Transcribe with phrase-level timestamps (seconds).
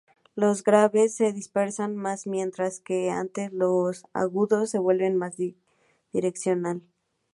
[0.33, 5.35] Los graves se dispersan más, mientras que, ante los agudos, se vuelve más
[6.11, 6.81] direccional.